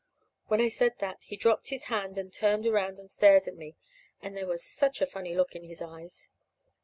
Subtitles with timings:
[0.47, 3.75] When I said that, he dropped his hand and turned around and stared at me.
[4.19, 6.29] And there was such a funny look in his eyes.